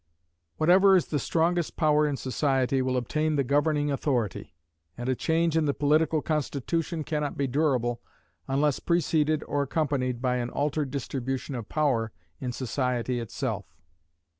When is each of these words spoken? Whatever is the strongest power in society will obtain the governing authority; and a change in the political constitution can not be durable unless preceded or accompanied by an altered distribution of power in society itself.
Whatever 0.57 0.95
is 0.95 1.05
the 1.05 1.19
strongest 1.19 1.75
power 1.77 2.07
in 2.07 2.17
society 2.17 2.81
will 2.81 2.97
obtain 2.97 3.35
the 3.35 3.43
governing 3.43 3.91
authority; 3.91 4.55
and 4.97 5.07
a 5.07 5.13
change 5.13 5.55
in 5.55 5.65
the 5.65 5.75
political 5.75 6.23
constitution 6.23 7.03
can 7.03 7.21
not 7.21 7.37
be 7.37 7.45
durable 7.45 8.01
unless 8.47 8.79
preceded 8.79 9.43
or 9.43 9.61
accompanied 9.61 10.19
by 10.19 10.37
an 10.37 10.49
altered 10.49 10.89
distribution 10.89 11.53
of 11.53 11.69
power 11.69 12.11
in 12.39 12.51
society 12.51 13.19
itself. 13.19 13.75